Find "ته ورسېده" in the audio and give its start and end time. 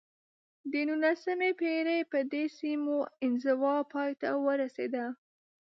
4.21-5.05